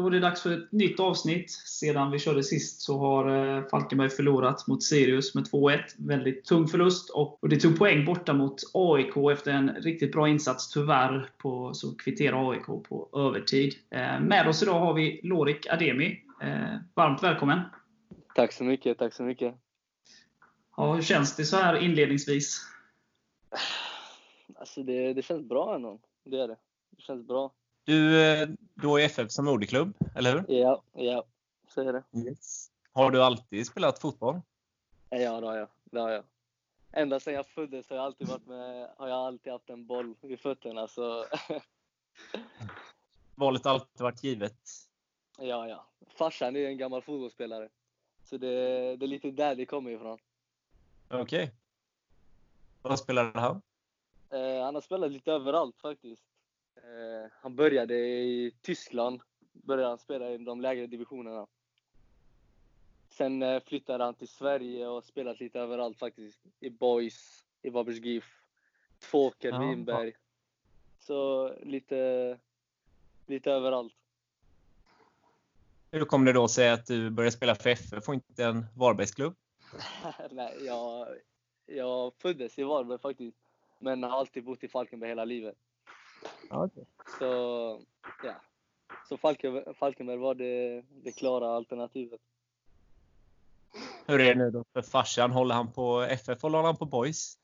[0.00, 1.50] Då är det dags för ett nytt avsnitt.
[1.50, 5.78] Sedan vi körde sist så har eh, Falkenberg förlorat mot Sirius med 2-1.
[5.98, 10.28] Väldigt tung förlust och, och det tog poäng borta mot AIK efter en riktigt bra
[10.28, 10.72] insats.
[10.72, 13.74] Tyvärr på, så kvitterar AIK på övertid.
[13.90, 16.22] Eh, med oss idag har vi Lorik Ademi.
[16.42, 17.60] Eh, varmt välkommen!
[18.34, 19.54] Tack så mycket, tack så mycket.
[20.76, 22.60] Ja, hur känns det så här inledningsvis?
[24.56, 26.00] Alltså det, det känns bra ändå.
[26.24, 26.56] Det är det.
[26.96, 27.52] Det känns bra.
[27.90, 30.44] Du, du har FF som moderklubb, eller hur?
[30.48, 31.24] Ja, ja.
[31.68, 32.02] Så är det.
[32.18, 32.70] Yes.
[32.92, 34.40] Har du alltid spelat fotboll?
[35.08, 35.68] Ja, det har jag.
[35.84, 36.24] Det har jag.
[36.92, 40.14] Ända sedan jag föddes har jag alltid, varit med, har jag alltid haft en boll
[40.20, 40.88] vid fötterna.
[40.88, 41.26] Så
[43.34, 44.60] Valet har alltid varit givet?
[45.38, 45.86] ja, ja.
[46.08, 47.68] Farsan är en gammal fotbollsspelare.
[48.24, 48.56] Så det,
[48.96, 50.18] det är lite där det kommer ifrån.
[51.08, 51.54] Okej.
[52.82, 53.62] Vad spelade han?
[54.30, 56.29] Eh, han har spelat lite överallt faktiskt.
[56.76, 59.20] Eh, han började i Tyskland.
[59.52, 61.46] Började han spela i de lägre divisionerna.
[63.08, 66.40] Sen eh, flyttade han till Sverige och spelat lite överallt faktiskt.
[66.60, 68.24] I Boys, i Wabbers GIF,
[68.98, 70.12] Tvååker, Ja, Vinberg.
[70.98, 72.38] Så lite,
[73.26, 73.94] lite överallt.
[75.90, 79.34] Hur kom det då sig att du började spela för FF och inte en Varbergsklubb?
[80.30, 81.08] Nej, jag,
[81.66, 83.36] jag föddes i Varberg faktiskt.
[83.78, 85.56] Men har alltid bott i Falkenberg hela livet.
[86.50, 86.84] Okay.
[87.18, 87.80] Så,
[88.24, 88.34] ja.
[89.08, 92.20] Så Falkenberg, Falkenberg var det, det klara alternativet.
[94.06, 95.30] Hur är det nu då för farsan?
[95.30, 97.38] Håller han på FF eller håller han på Boys?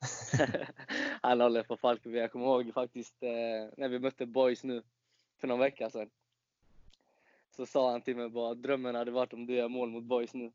[1.21, 2.21] Han håller på Falkenberg.
[2.21, 3.29] Jag kommer ihåg faktiskt eh,
[3.77, 4.83] när vi mötte Boys nu
[5.39, 6.09] för någon vecka sedan.
[7.55, 10.33] Så sa han till mig bara drömmen hade varit om du gör mål mot Boys
[10.33, 10.51] nu.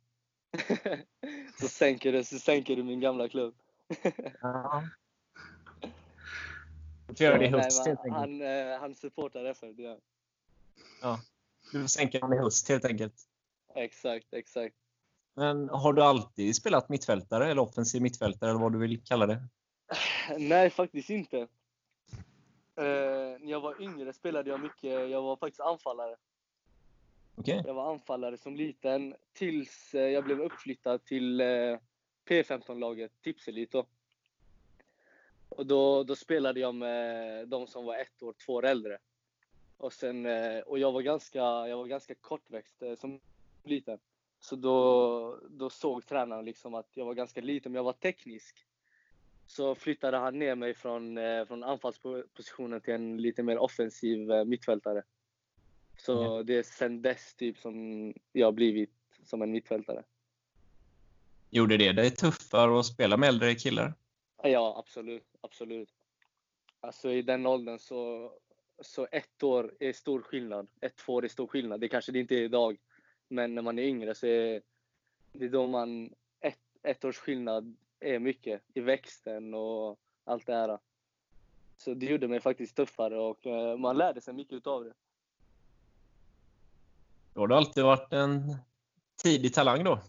[1.61, 3.55] så, sänker du, så sänker du min gamla klubb.
[4.41, 4.83] Ja.
[7.17, 8.17] Får göra det i höst helt enkelt.
[8.17, 9.99] han, eh, han supportar FF, det gör
[11.01, 11.19] han.
[11.73, 13.15] Du får sänka honom i höst helt enkelt.
[13.75, 14.77] Exakt, exakt.
[15.35, 19.43] Men har du alltid spelat mittfältare eller offensiv mittfältare eller vad du vill kalla det?
[20.39, 21.39] Nej, faktiskt inte.
[22.77, 22.85] Eh,
[23.41, 26.17] när jag var yngre spelade jag mycket, jag var faktiskt anfallare.
[27.35, 27.63] Okej.
[27.67, 31.47] Jag var anfallare som liten tills eh, jag blev uppflyttad till eh,
[32.29, 33.87] P15-laget, Tipselit då.
[35.53, 38.99] Och då, då spelade jag med de som var ett år, två år äldre.
[39.77, 43.21] Och, sen, eh, och jag var ganska, jag var ganska kortväxt eh, som
[43.65, 43.99] liten.
[44.41, 48.67] Så då, då såg tränaren liksom att jag var ganska liten, men jag var teknisk.
[49.47, 55.03] Så flyttade han ner mig från, eh, från anfallspositionen till en lite mer offensiv mittfältare.
[55.97, 56.43] Så Ja.
[56.43, 57.75] det är sen dess typ som
[58.33, 58.91] jag har blivit
[59.25, 60.05] som en mittfältare.
[61.51, 63.95] Gjorde det dig tuffare att spela med äldre killar?
[64.43, 65.27] Ja, absolut.
[65.41, 65.89] absolut.
[66.81, 68.33] Alltså i den åldern så,
[68.81, 70.69] så ett år är stor skillnad.
[70.81, 71.81] Ett, två år är stor skillnad.
[71.81, 72.79] Det kanske det inte är idag.
[73.29, 74.63] Men när man är yngre så är
[75.33, 76.15] det då man...
[76.41, 80.79] Ett, ett års skillnad är mycket i växten och allt det här.
[81.77, 84.93] Så det gjorde mig faktiskt tuffare och eh, man lärde sig mycket utav det.
[87.35, 88.57] Då har du alltid varit en
[89.23, 90.01] tidig talang då.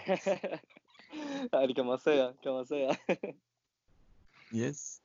[1.50, 2.32] ja, det kan man säga.
[2.42, 2.96] Kan man säga.
[4.52, 5.02] Yes.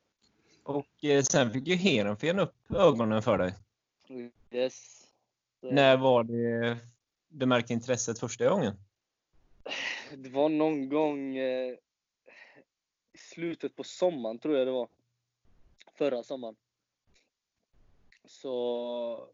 [0.63, 3.53] Och eh, sen fick ju Heerenveen upp ögonen för dig.
[4.51, 5.07] yes.
[5.61, 6.77] Så- När var det
[7.27, 8.73] du märkte intresset första gången?
[10.15, 11.73] Det var någon gång eh,
[13.13, 14.87] i slutet på sommaren, tror jag det var.
[15.97, 16.55] Förra sommaren.
[18.25, 19.29] Så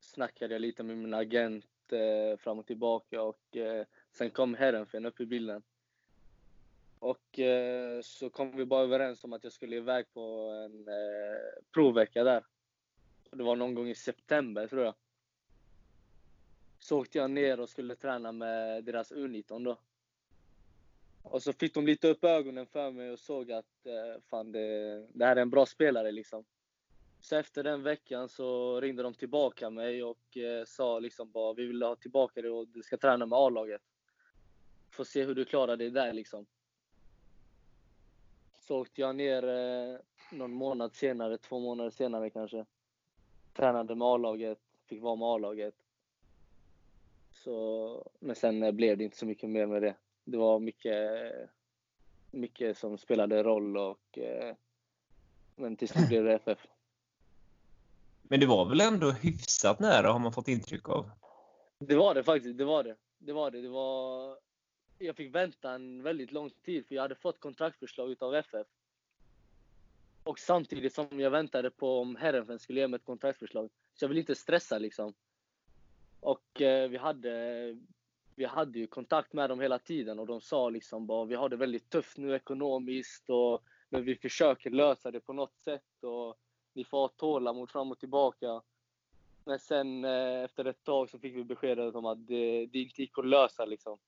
[0.00, 5.06] snackade jag lite med min agent eh, fram och tillbaka och eh, sen kom Herrenfen
[5.06, 5.62] upp i bilden.
[6.98, 10.20] Och eh, så kom vi bara överens om att jag skulle iväg på
[10.64, 12.44] en eh, provvecka där.
[13.30, 14.94] Det var någon gång i september, tror jag.
[16.78, 19.78] Så åkte jag ner och skulle träna med deras U19 då.
[21.22, 25.06] Och så fick de lite upp ögonen för mig och såg att eh, fan det,
[25.12, 26.44] det här är en bra spelare liksom.
[27.20, 31.66] Så efter den veckan så ringde de tillbaka mig och eh, sa liksom bara vi
[31.66, 33.82] vill ha tillbaka dig och du ska träna med A-laget.
[34.90, 36.46] Får se hur du klarar dig där liksom.
[38.68, 39.98] Så åkte jag ner eh,
[40.30, 42.64] någon månad senare, två månader senare kanske.
[43.52, 45.74] Tränade med A-laget, fick vara med A-laget.
[47.32, 49.94] Så, men sen eh, blev det inte så mycket mer med det.
[50.24, 51.32] Det var mycket,
[52.30, 54.54] mycket som spelade roll och eh,
[55.56, 56.66] men till slut blev det FF.
[58.22, 61.10] Men det var väl ändå hyfsat nära har man fått intryck av.
[61.78, 62.96] Det var det faktiskt, det var det.
[63.18, 63.62] Det var det.
[63.62, 64.36] det var...
[64.98, 68.66] Jag fick vänta en väldigt lång tid för jag hade fått kontraktförslag utav FF.
[70.24, 73.70] Och samtidigt som jag väntade på om Herrenfen skulle ge mig ett kontraktförslag.
[73.94, 75.14] Så jag ville inte stressa liksom.
[76.20, 77.76] Och eh, vi hade
[78.34, 81.48] vi hade ju kontakt med dem hela tiden och de sa liksom bara vi har
[81.48, 86.36] det väldigt tufft nu ekonomiskt och men vi försöker lösa det på något sätt och
[86.72, 88.62] ni får ha tålamod fram och tillbaka.
[89.44, 93.02] Men sen eh, efter ett tag så fick vi beskedet om att det, det inte
[93.02, 93.98] gick att lösa liksom.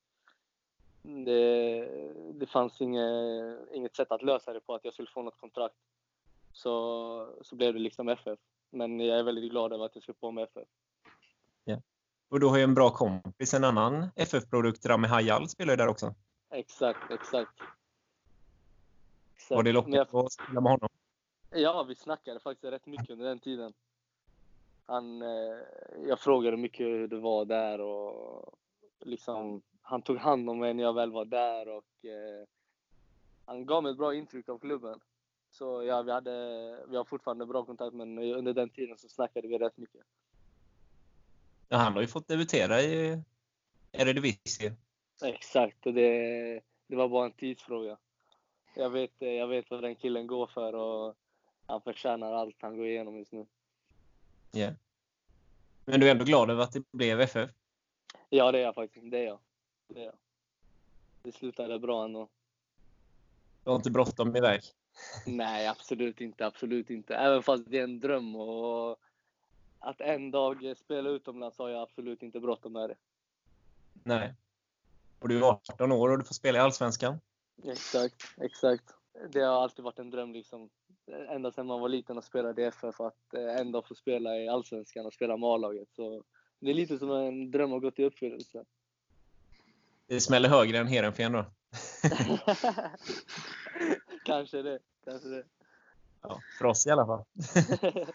[1.09, 1.89] Det,
[2.35, 5.75] det fanns inget, inget sätt att lösa det på, att jag skulle få något kontrakt.
[6.53, 8.39] Så, så blev det liksom FF.
[8.71, 10.69] Men jag är väldigt glad över att jag skrev på med FF.
[12.31, 15.89] Och du har ju en bra kompis, en annan FF-produkt, Rami Hayal, spelar ju där
[15.89, 16.15] också.
[16.51, 17.51] Exakt, exakt.
[19.35, 19.51] exakt.
[19.51, 20.89] Var det Men jag- att spela med honom?
[21.51, 23.73] Ja, vi snackade faktiskt rätt mycket under den tiden.
[24.87, 25.59] Han, eh,
[26.07, 28.59] jag frågade mycket hur det var där och
[29.01, 32.47] liksom, han tog hand om mig när jag väl var där och eh,
[33.45, 35.01] han gav mig ett bra intryck av klubben.
[35.51, 36.31] Så ja, vi, hade,
[36.89, 40.01] vi har fortfarande bra kontakt men under den tiden så snackade vi rätt mycket.
[41.69, 43.23] Ja, han har ju fått debutera i
[43.93, 44.75] Eredivisie.
[45.25, 47.97] Exakt, och det, det var bara en tidsfråga.
[48.75, 51.17] Jag vet, jag vet vad den killen går för och
[51.67, 53.47] han förtjänar allt han går igenom just nu.
[54.53, 54.75] Yeah.
[55.85, 57.51] Men du är ändå glad över att det blev FF?
[58.29, 59.11] Ja, det är jag faktiskt.
[59.11, 59.39] Det är jag.
[59.89, 60.13] Det,
[61.23, 62.29] det slutade bra ändå.
[63.65, 64.61] Du har inte bråttom iväg?
[65.27, 66.47] Nej, absolut inte.
[66.47, 67.15] Absolut inte.
[67.15, 68.99] Även fast det är en dröm och
[69.79, 72.97] att en dag spela utomlands har jag absolut inte bråttom med det.
[74.03, 74.35] Nej.
[75.19, 77.21] Och du är 18 år och du får spela i Allsvenskan?
[77.65, 78.85] Exakt, exakt.
[79.31, 80.71] Det har alltid varit en dröm liksom.
[81.29, 84.37] Ända sedan man var liten och spelade i FF att eh, en dag få spela
[84.37, 85.89] i Allsvenskan och spela med A-laget.
[85.93, 86.25] Så
[86.61, 88.65] det är lite som en dröm har gått i uppfyllelse.
[90.09, 91.45] Det smäller högre än Heerenveen då?
[94.25, 95.45] kanske det, kanske det.
[96.23, 97.25] Ja, för oss i alla fall.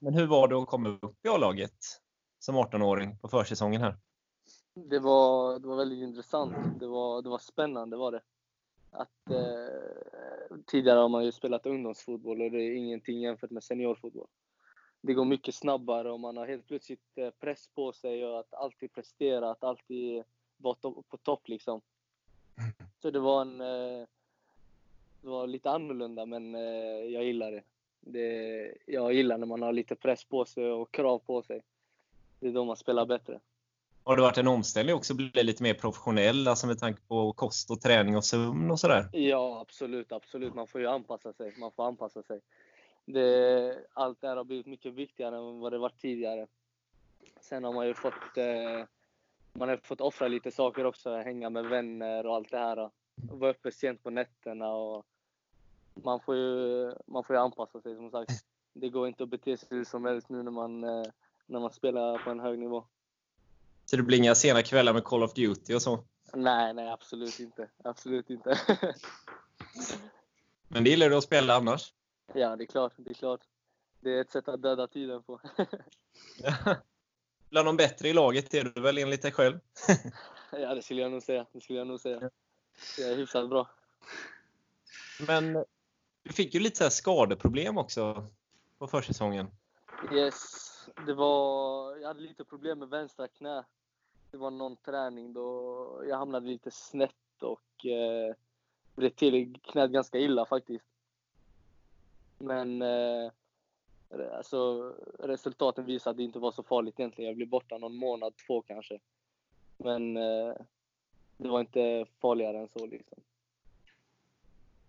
[0.00, 2.00] Men hur var det att komma upp i A-laget
[2.38, 3.96] som 18-åring på försäsongen här?
[4.74, 6.80] Det var, det var väldigt intressant.
[6.80, 8.22] Det var, det var spännande var det.
[8.90, 14.28] Att, eh, tidigare har man ju spelat ungdomsfotboll och det är ingenting jämfört med seniorfotboll.
[15.06, 18.54] Det går mycket snabbare och man har helt plötsligt eh, press på sig och att
[18.54, 20.22] alltid prestera, att alltid
[20.56, 21.80] vara to- på topp liksom.
[23.02, 23.60] Så det var en...
[23.60, 24.06] Eh,
[25.20, 26.60] det var lite annorlunda men eh,
[27.12, 27.62] jag gillar det.
[28.00, 28.74] det.
[28.86, 31.62] Jag gillar när man har lite press på sig och krav på sig.
[32.40, 33.40] Det är då man spelar bättre.
[34.04, 37.32] Har det varit en omställning också att bli lite mer professionell, alltså med tanke på
[37.32, 39.08] kost och träning och sömn och sådär?
[39.12, 40.54] Ja, absolut, absolut.
[40.54, 41.54] Man får ju anpassa sig.
[41.58, 42.40] Man får anpassa sig.
[43.06, 46.46] Det, allt det här har blivit mycket viktigare än vad det var tidigare.
[47.40, 48.84] Sen har man ju fått, eh,
[49.52, 51.16] man har fått offra lite saker också.
[51.16, 52.90] Hänga med vänner och allt det här.
[53.14, 55.06] Vara uppe sent på nätterna och
[55.94, 58.30] man får ju, man får ju anpassa sig som sagt.
[58.72, 61.06] Det går inte att bete sig hur som helst nu när man, eh,
[61.46, 62.84] när man spelar på en hög nivå.
[63.84, 66.04] Så det blir inga sena kvällar med Call of Duty och så?
[66.34, 67.68] Nej, nej, absolut inte.
[67.84, 68.58] Absolut inte.
[70.68, 71.92] Men det gillar du att spela annars?
[72.34, 72.92] Ja, det är klart.
[72.96, 73.40] Det är klart.
[74.00, 75.40] Det är ett sätt att döda tiden på.
[77.50, 79.60] Bland de bättre i laget är du väl enligt dig själv?
[80.52, 81.46] ja, det skulle jag nog säga.
[81.52, 82.30] Det skulle jag nog säga.
[82.98, 83.68] Jag är hyfsat bra.
[85.26, 85.64] Men
[86.22, 88.26] du fick ju lite så skadeproblem också
[88.78, 89.50] på försäsongen.
[90.12, 90.34] Yes,
[91.06, 91.96] det var...
[91.96, 93.64] Jag hade lite problem med vänstra knä.
[94.30, 98.34] Det var någon träning då jag hamnade lite snett och eh,
[98.94, 100.95] blev till knät ganska illa faktiskt.
[102.38, 103.30] Men eh,
[104.32, 107.28] alltså, resultaten visade att det inte var så farligt egentligen.
[107.28, 108.98] Jag blev borta någon månad, två kanske.
[109.76, 110.54] Men eh,
[111.36, 113.18] det var inte farligare än så liksom.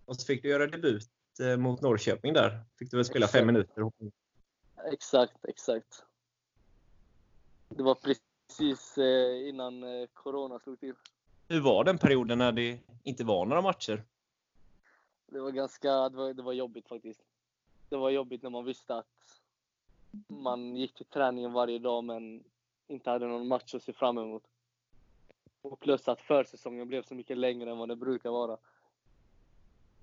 [0.06, 2.60] Och så fick du göra debut eh, mot Norrköping där.
[2.80, 3.78] Fick du väl spela fem Exakt.
[3.78, 4.12] minuter.
[4.94, 6.04] Exakt, exakt.
[7.70, 10.94] Det var precis eh, innan eh, Corona slog till.
[11.48, 14.04] Hur var den perioden när det inte var några matcher?
[15.28, 17.22] Det var ganska, det var, det var jobbigt faktiskt.
[17.90, 19.42] Det var jobbigt när man visste att
[20.28, 22.44] man gick till träningen varje dag men
[22.88, 24.44] inte hade någon match att se fram emot.
[25.62, 28.58] Och plus att försäsongen blev så mycket längre än vad det brukar vara.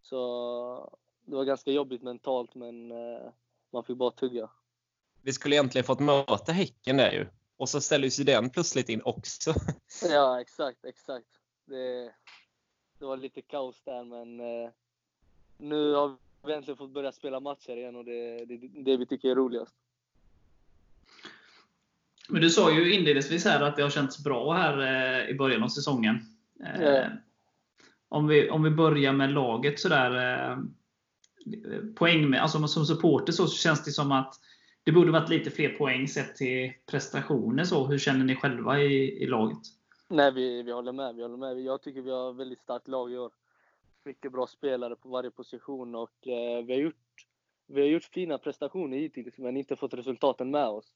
[0.02, 0.93] Så
[1.25, 3.31] det var ganska jobbigt mentalt men eh,
[3.71, 4.50] man fick bara tugga.
[5.23, 7.26] Vi skulle egentligen fått möta Häcken där ju.
[7.57, 9.54] Och så ställdes ju den plötsligt in också.
[10.02, 11.28] Ja, exakt, exakt.
[11.64, 12.14] Det,
[12.99, 14.71] det var lite kaos där, men eh,
[15.58, 19.06] nu har vi äntligen fått börja spela matcher igen och det är det, det vi
[19.06, 19.75] tycker är roligast.
[22.28, 25.62] Men du sa ju inledningsvis här att det har känts bra här eh, i början
[25.62, 26.16] av säsongen.
[26.64, 27.06] Eh, Ja.
[28.08, 30.40] om, vi, om vi börjar med laget sådär.
[30.50, 30.58] Eh,
[31.96, 34.34] poäng med, alltså som supporter så känns det som att
[34.84, 37.64] det borde varit lite fler poäng sett till prestationer.
[37.64, 39.58] Så, hur känner ni själva i, i laget?
[40.08, 41.14] Nej, vi, vi håller med.
[41.14, 41.61] Vi håller med.
[41.61, 43.32] Jag tycker vi har ett väldigt starkt lag i år.
[44.04, 47.26] Mycket bra spelare på varje position och eh, vi, har gjort,
[47.66, 50.92] vi har gjort fina prestationer hittills men inte fått resultaten med oss.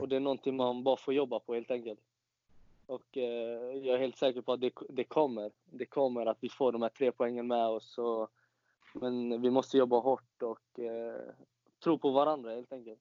[0.00, 2.00] Och det är någonting man bara får jobba på helt enkelt.
[2.86, 5.50] Och eh, jag är helt säker på att det, det kommer.
[5.70, 7.98] Det kommer att vi får de här tre poängen med oss.
[7.98, 8.30] Och,
[8.92, 11.20] men vi måste jobba hårt och eh,
[11.84, 13.00] tro på varandra helt enkelt.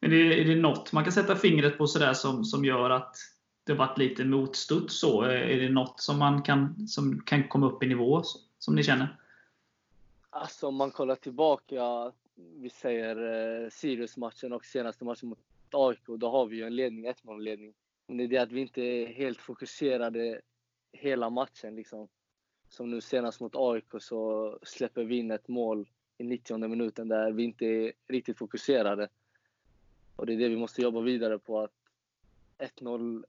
[0.00, 3.16] Men är, är det något man kan sätta fingret på sådär som, som gör att
[3.64, 5.00] det varit lite motstuds?
[5.00, 5.24] Så?
[5.24, 8.22] Eh, är det något som, man kan, som kan komma upp i nivå,
[8.58, 9.16] som ni känner?
[10.30, 15.38] Alltså om man kollar tillbaka, vi säger eh, Sirius-matchen och senaste matchen mot
[15.70, 17.74] AIK, då har vi ju en ledning, 1-0-ledning.
[18.06, 20.40] Men det är det att vi inte är helt fokuserade
[20.92, 21.74] hela matchen.
[21.74, 22.08] Liksom.
[22.68, 25.88] Som nu senast mot AIK så släpper vi in ett mål
[26.18, 29.08] i 90 minuten där vi inte är riktigt fokuserade.
[30.16, 31.60] Och det är det vi måste jobba vidare på.
[31.60, 31.79] att
[32.60, 33.24] 1-0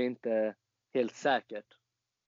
[0.00, 0.54] inte
[0.94, 1.66] helt säkert.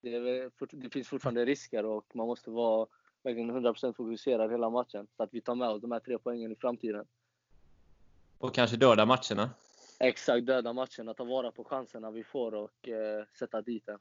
[0.03, 2.87] Det, är, det, finns fortfarande risker och man måste vara
[3.23, 5.07] verkligen 100% fokuserad hela matchen.
[5.17, 7.05] Så att vi tar med oss de här tre poängen i framtiden.
[8.39, 9.51] Och kanske döda matcherna?
[10.01, 11.15] Exakt, döda matcherna.
[11.15, 13.99] Ta vara på chanserna vi får och eh, sätta dit den.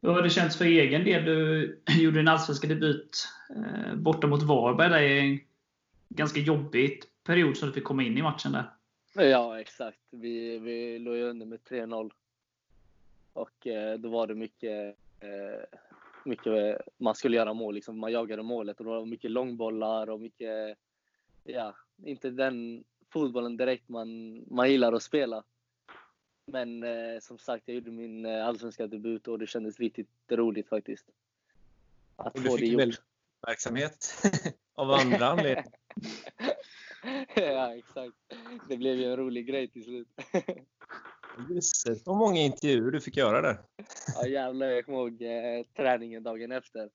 [0.00, 1.24] Hur har det känts för egen del?
[1.24, 4.90] Du gjorde din allsvenska debut eh, borta mot Varberg.
[4.90, 5.40] Det är en
[6.08, 8.70] ganska jobbig period som du fick komma in i matchen där.
[9.14, 10.00] Ja, exakt.
[10.10, 12.12] Vi, vi låg ju under med 3-0.
[13.32, 15.78] Och eh, då var det mycket, eh,
[16.24, 17.74] mycket man skulle göra mål.
[17.74, 17.98] Liksom.
[17.98, 20.78] Man jagade målet och det var mycket långbollar och mycket,
[21.44, 25.44] ja, inte den fotbollen direkt man, man gillar att spela.
[26.46, 30.68] Men eh, som sagt, jag gjorde min eh, allsvenska debut och det kändes riktigt roligt
[30.68, 31.04] faktiskt.
[32.16, 32.80] Att och få det gjort.
[32.80, 33.00] Du fick
[33.46, 34.24] verksamhet
[34.74, 35.64] av andra anledningar.
[37.34, 38.16] ja, exakt.
[38.68, 40.08] Det blev ju en rolig grej till slut.
[41.50, 43.58] Just så många intervjuer du fick göra där.
[44.14, 46.90] ja jävlar, jag kommer ihåg eh, träningen dagen efter.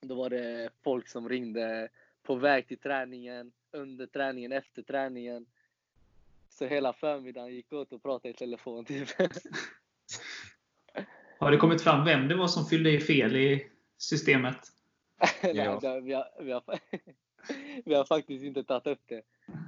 [0.00, 1.88] Då var det folk som ringde
[2.22, 5.46] på väg till träningen, under träningen, efter träningen.
[6.48, 8.84] Så hela förmiddagen gick åt att prata i telefon.
[8.84, 9.08] Typ.
[11.38, 13.66] Har det kommit fram vem det var som fyllde i fel i
[13.98, 14.58] systemet?
[15.42, 15.78] Nej, ja.
[15.80, 16.62] vi, har, vi, har,
[17.84, 19.22] vi har faktiskt inte tagit upp det.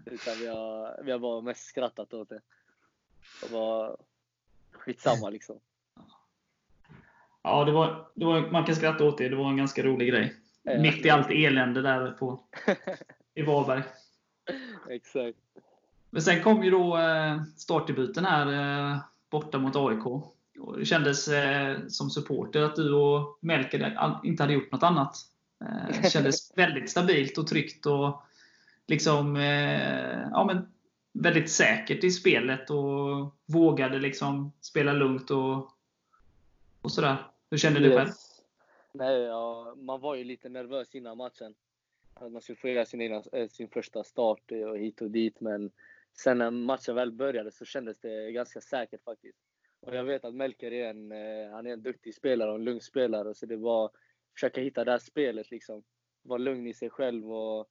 [0.07, 2.41] Utan vi har, vi har bara mest skrattat åt det.
[3.43, 3.97] Det var
[4.73, 5.61] skitsamma liksom.
[7.43, 9.29] Ja, det var, det var, man kan skratta åt det.
[9.29, 10.35] Det var en ganska rolig grej.
[10.63, 12.41] Ja, Mitt i allt elände där på,
[13.35, 13.83] i Varberg.
[14.91, 15.39] Exakt.
[16.11, 18.53] Men sen kom ju då eh, startdebuten här
[18.93, 18.99] eh,
[19.31, 20.07] borta mot AIK.
[20.59, 25.17] Och det kändes eh, som supporter att du och Melker inte hade gjort något annat.
[26.03, 28.23] Det kändes väldigt stabilt och tryggt och
[28.87, 29.37] liksom,
[30.33, 30.75] ja, men
[31.13, 35.71] väldigt säkert i spelet och vågade liksom spela lugnt och,
[36.83, 37.17] och sådär.
[37.51, 37.91] Hur kände yes.
[37.91, 38.11] du själv?
[38.93, 41.55] Nej, ja, man var ju lite nervös innan matchen.
[42.15, 45.41] Att man skulle få göra sin, sin första start och hit och dit.
[45.41, 45.71] Men
[46.13, 49.39] sen när matchen väl började så kändes det ganska säkert faktiskt.
[49.81, 52.65] Och jag vet att Melker är en, eh, han är en duktig spelare och en
[52.65, 53.35] lugn spelare.
[53.35, 53.91] Så det var
[54.35, 55.83] försöka hitta det här spelet liksom.
[56.23, 57.69] Vara lugn i sig själv och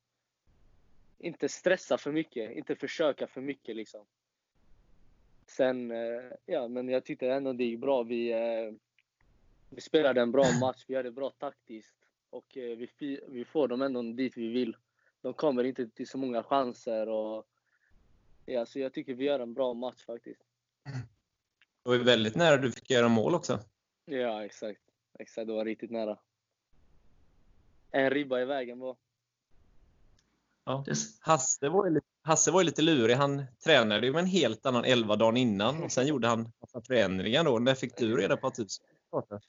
[1.18, 2.52] inte stressa för mycket.
[2.52, 4.06] Inte försöka för mycket liksom.
[5.48, 8.04] Sen, eh, ja men jag tyckte ändå det gick bra.
[8.04, 8.74] Vi, eh,
[9.70, 10.86] vi spelade en bra match.
[10.88, 11.96] Vi hade bra taktiskt.
[12.30, 14.78] Och vi, vi får dem ändå dit vi vill.
[15.22, 17.10] De kommer inte till så många chanser.
[17.10, 17.48] Och,
[18.46, 20.42] Ja, så jag tycker vi gör en bra match faktiskt.
[21.84, 23.60] Det var ju väldigt nära du fick göra mål också.
[24.06, 24.82] Ja, exakt.
[25.20, 26.18] Exakt, det var riktigt nära.
[27.94, 28.96] En ribba i vägen bara.
[30.66, 30.86] Ja.
[31.20, 33.16] Hasse, var ju lite, Hasse var ju lite lurig.
[33.16, 36.82] Han tränade ju med en helt annan elva dagen innan och sen gjorde han massa
[36.82, 37.60] förändringar då.
[37.60, 39.40] När fick du reda på att du skulle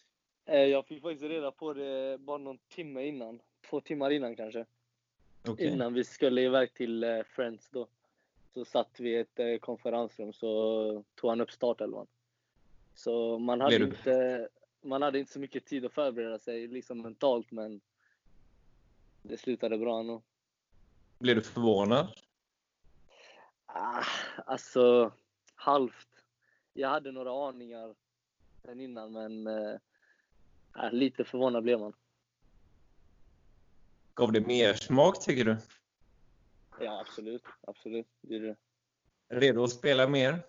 [0.46, 3.40] eh, Jag fick faktiskt reda på det bara någon timme innan.
[3.70, 4.64] Två timmar innan kanske.
[5.48, 5.66] Okay.
[5.66, 7.86] Innan vi skulle iväg till eh, Friends då
[8.54, 12.06] så satt vi i ett eh, konferensrum så tog han upp startelvan.
[12.94, 14.48] Så man hade, inte,
[14.82, 17.80] man hade inte så mycket tid att förbereda sig liksom mentalt men
[19.24, 20.22] det slutade bra ändå.
[21.18, 22.08] Blev du förvånad?
[23.66, 24.04] Ah,
[24.46, 25.12] alltså,
[25.54, 26.08] halvt.
[26.72, 27.94] Jag hade några aningar
[28.62, 31.92] sen innan men eh, lite förvånad blev man.
[34.14, 35.56] Gav det mer smak tycker du?
[36.80, 37.44] Ja, absolut.
[37.60, 38.06] Absolut.
[38.20, 38.56] Det är det.
[39.28, 40.42] Redo att spela mer?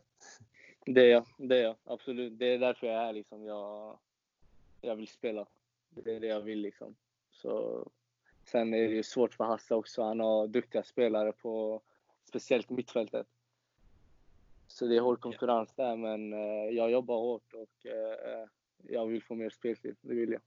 [0.86, 1.26] Det är jag.
[1.38, 1.76] Det är jag.
[1.84, 2.40] Absolut.
[2.40, 3.14] Det är därför jag är här.
[3.14, 3.44] Liksom.
[3.44, 4.00] Jag,
[4.82, 5.46] jag vill spela.
[5.90, 6.60] Det är det jag vill.
[6.60, 6.96] Liksom.
[7.32, 7.88] Så
[8.46, 10.04] Sen är det ju svårt för Hasse också.
[10.04, 11.82] Han har duktiga spelare på
[12.24, 13.28] speciellt mittfältet.
[14.68, 18.48] Så det är hård konkurrens där, men eh, jag jobbar hårt och eh,
[18.84, 19.96] jag vill få mer speltid.
[20.02, 20.42] Det vill jag.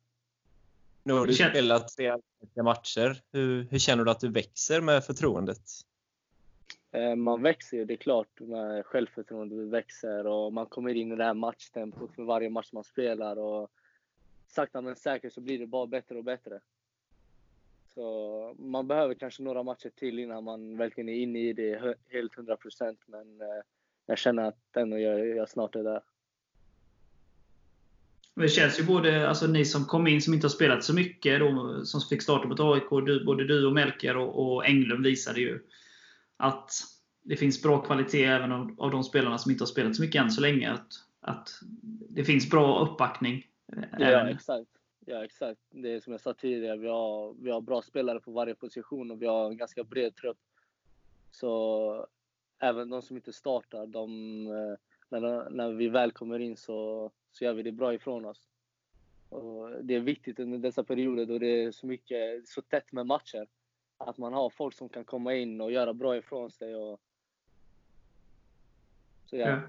[1.02, 2.16] Nu har du spelat tre
[2.62, 3.22] matcher.
[3.32, 5.62] Hur, hur känner du att du växer med förtroendet?
[6.90, 8.40] Eh, man växer ju, det är klart.
[8.40, 12.84] Med självförtroendet växer och man kommer in i det här matchtempot för varje match man
[12.84, 13.38] spelar.
[13.38, 13.70] Och
[14.48, 16.60] sakta men säkert så blir det bara bättre och bättre.
[17.94, 22.34] Så man behöver kanske några matcher till innan man verkligen är inne i det helt
[22.34, 23.62] 100% men eh,
[24.06, 26.02] jag känner att ändå jag, jag snart är där.
[28.34, 31.40] Det känns ju både, alltså ni som kom in som inte har spelat så mycket,
[31.40, 35.40] då, som fick starta mot AIK, du, både du och Melker och, och Englund visade
[35.40, 35.60] ju
[36.36, 36.70] att
[37.22, 40.22] det finns bra kvalitet även av, av de spelarna som inte har spelat så mycket
[40.22, 40.72] än så länge.
[40.72, 40.88] Att,
[41.20, 41.48] att
[42.08, 43.46] det finns bra uppbackning.
[43.98, 44.70] Ja, exakt.
[45.10, 45.60] Ja, exakt.
[45.70, 49.10] Det är som jag sa tidigare, vi har, vi har bra spelare på varje position
[49.10, 50.38] och vi har en ganska bred trupp.
[51.30, 52.06] Så
[52.58, 54.10] även de som inte startar, de,
[54.46, 54.76] eh,
[55.08, 58.48] när, när vi väl kommer in så, så gör vi det bra ifrån oss.
[59.28, 63.06] Och det är viktigt under dessa perioder då det är så mycket, så tätt med
[63.06, 63.48] matcher.
[63.98, 66.76] Att man har folk som kan komma in och göra bra ifrån sig.
[66.76, 67.00] Och,
[69.26, 69.48] så ja.
[69.48, 69.60] ja.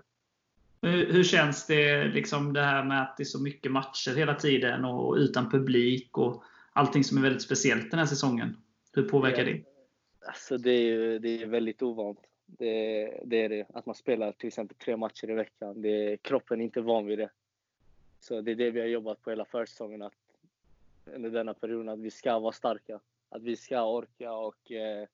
[0.82, 4.36] Hur, hur, känns det, liksom det här med att det är så mycket matcher hela
[4.36, 6.44] tiden och utan publik och
[6.74, 8.58] allting som är väldigt speciellt den här säsongen?
[8.94, 9.64] Hur påverkar det?
[10.28, 12.20] Alltså det är, det är väldigt ovant.
[12.46, 13.66] Det, det, är det.
[13.74, 15.82] Att man spelar till exempel tre matcher i veckan.
[15.82, 17.30] Det, kroppen är inte van vid det.
[18.20, 20.02] Så det är det vi har jobbat på hela försäsongen.
[20.02, 20.14] Att
[21.06, 23.00] under denna perioden att vi ska vara starka.
[23.30, 25.08] Att vi ska orka och eh,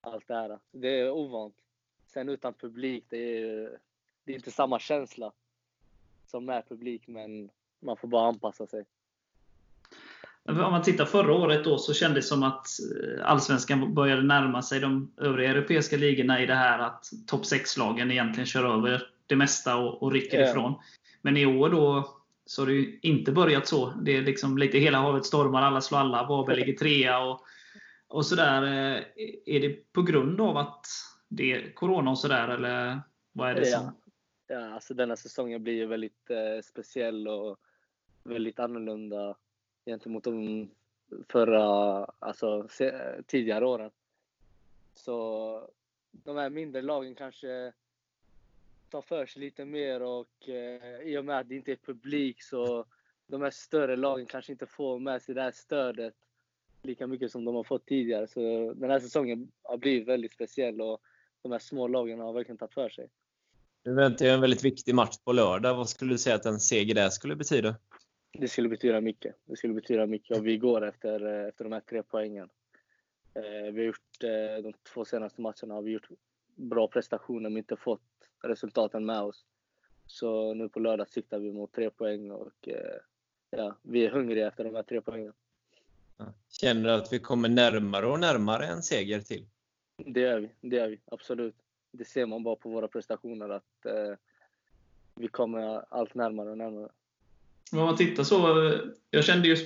[0.00, 0.58] allt det här.
[0.72, 1.54] Det är ovant.
[2.06, 3.78] Sen utan publik, det är,
[4.28, 5.32] det är inte samma känsla
[6.26, 8.84] som med publik, men man får bara anpassa sig.
[10.48, 14.62] Om man tittar förra året då så kändes det som att eh, Allsvenskan började närma
[14.62, 19.36] sig de övriga europeiska ligorna i det här att topp 6-lagen egentligen kör över det
[19.36, 20.50] mesta och, och rycker yeah.
[20.50, 20.74] ifrån.
[21.22, 22.14] Men i år då
[22.46, 23.90] så har det ju inte börjat så.
[23.90, 27.40] Det är liksom lite hela havet stormar, alla slår alla, Varberg ligger trea och,
[28.08, 28.62] och sådär.
[28.62, 29.02] Eh,
[29.46, 30.86] är det på grund av att
[31.28, 33.00] det är Corona och sådär, eller
[33.32, 33.92] vad är det som...
[34.50, 37.58] Ja, alltså denna säsongen blir ju väldigt eh, speciell och
[38.22, 39.36] väldigt annorlunda
[39.86, 40.70] gentemot de
[41.28, 42.68] förra, alltså
[43.26, 43.90] tidigare åren.
[44.94, 45.70] Så
[46.10, 47.72] de här mindre lagen kanske
[48.90, 52.42] tar för sig lite mer och eh, i och med att det inte är publik
[52.42, 52.86] så
[53.26, 56.14] de här större lagen kanske inte får med sig det här stödet
[56.82, 58.26] lika mycket som de har fått tidigare.
[58.26, 61.02] Så den här säsongen har blivit väldigt speciell och
[61.42, 63.10] de här små lagen har verkligen tagit för sig.
[63.88, 65.74] Nu väntar ju en väldigt viktig match på lördag.
[65.74, 67.76] Vad skulle du säga att en seger där skulle betyda?
[68.32, 69.34] Det skulle betyda mycket.
[69.44, 72.48] Det skulle betyda mycket och vi går efter, efter de här tre poängen.
[73.34, 76.08] Eh, vi har gjort, eh, de två senaste matcherna har vi gjort
[76.54, 78.00] bra prestationer men inte fått
[78.42, 79.44] resultaten med oss.
[80.06, 83.00] Så nu på lördag siktar vi mot tre poäng och eh,
[83.50, 85.32] ja, vi är hungriga efter de här tre poängen.
[86.48, 89.46] Känner du att vi kommer närmare och närmare en seger till?
[89.96, 91.56] Det är vi, det är vi absolut.
[91.98, 94.16] Det ser man bara på våra prestationer att eh,
[95.16, 96.88] vi kommer allt närmare och närmare.
[97.72, 98.72] Om man tittar så,
[99.10, 99.56] jag kände ju,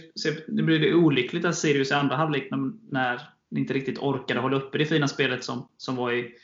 [0.47, 2.49] det blev olyckligt att Sirius i andra halvlek
[2.91, 6.35] när ni inte riktigt orkade hålla uppe det fina spelet som, som var i,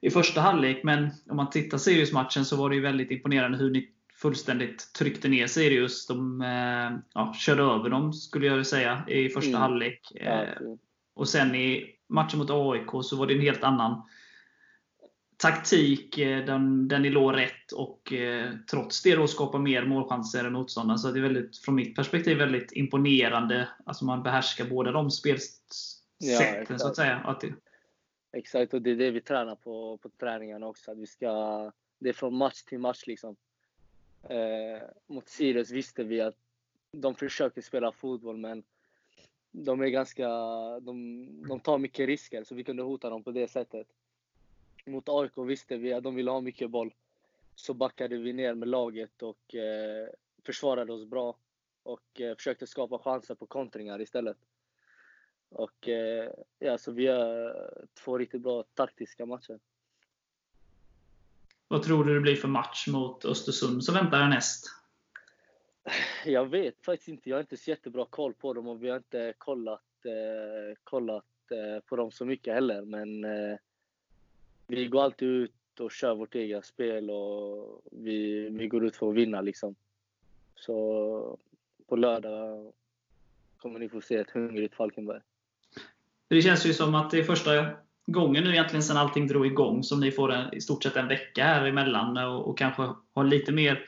[0.00, 0.84] i första halvlek.
[0.84, 5.28] Men om man tittar Sirius-matchen så var det ju väldigt imponerande hur ni fullständigt tryckte
[5.28, 6.06] ner Sirius.
[6.06, 9.60] De eh, ja, körde över dem, skulle jag säga, i första mm.
[9.60, 10.12] halvlek.
[10.14, 10.46] Ja,
[11.14, 14.02] och sen i matchen mot AIK så var det en helt annan
[15.40, 20.44] taktik eh, den, den ni låg rätt och eh, trots det då skapa mer målchanser
[20.44, 20.98] än motståndaren.
[20.98, 23.68] Så det är väldigt, från mitt perspektiv väldigt imponerande.
[23.84, 27.16] Alltså man behärskar båda de spelsätten ja, så att säga.
[27.16, 27.54] Att det...
[28.32, 30.90] Exakt, och det är det vi tränar på på träningarna också.
[30.90, 33.36] Att vi ska, det är från match till match liksom.
[34.22, 36.36] Eh, mot Sirius visste vi att
[36.92, 38.62] de försöker spela fotboll men
[39.52, 40.28] de är ganska,
[40.80, 43.86] de, de tar mycket risker så vi kunde hota dem på det sättet.
[44.86, 46.94] Mot AIK visste vi att de ville ha mycket boll.
[47.54, 50.08] Så backade vi ner med laget och eh,
[50.46, 51.36] försvarade oss bra.
[51.82, 54.36] Och eh, försökte skapa chanser på kontringar istället.
[55.48, 59.58] Och eh, ja, så vi gör två riktigt bra taktiska matcher.
[61.68, 64.66] Vad tror du det blir för match mot Östersund som väntar härnäst?
[66.24, 67.30] Jag vet faktiskt inte.
[67.30, 71.24] Jag har inte så jättebra koll på dem och vi har inte kollat, eh, kollat
[71.50, 72.82] eh, på dem så mycket heller.
[72.82, 73.58] Men eh,
[74.70, 79.10] vi går alltid ut och kör vårt eget spel och vi, vi går ut för
[79.10, 79.74] att vinna liksom.
[80.54, 81.38] Så
[81.88, 82.72] på lördag
[83.56, 85.20] kommer ni få se ett hungrigt Falkenberg.
[86.28, 87.66] Det känns ju som att det är första
[88.06, 91.08] gången nu egentligen sedan allting drog igång som ni får en, i stort sett en
[91.08, 93.86] vecka här emellan och, och kanske har lite mer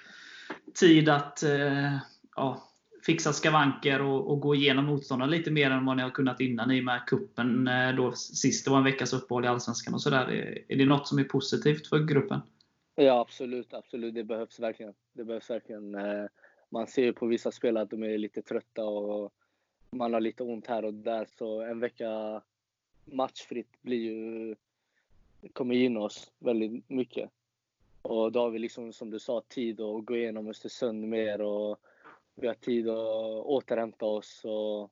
[0.75, 1.97] tid att eh,
[2.37, 2.72] ja,
[3.03, 6.71] fixa skavanker och, och gå igenom motståndarna lite mer än vad ni har kunnat innan
[6.71, 10.03] i och med kuppen eh, då sist det var en veckas uppehåll i Allsvenskan och
[10.03, 10.27] sådär.
[10.31, 12.41] Är, är det något som är positivt för gruppen?
[12.95, 13.75] Ja, absolut.
[13.75, 14.15] absolut.
[14.15, 14.95] Det behövs verkligen.
[15.13, 15.95] Det behövs verkligen.
[15.95, 16.25] Eh,
[16.69, 19.33] man ser ju på vissa spelare att de är lite trötta och
[19.91, 21.27] man har lite ont här och där.
[21.39, 22.43] Så en vecka
[23.05, 24.55] matchfritt blir ju,
[25.53, 27.31] kommer gynna oss väldigt mycket.
[28.03, 31.81] Och då har vi liksom, som du sa, tid att gå igenom Östersund mer och
[32.35, 34.91] vi har tid att återhämta oss och,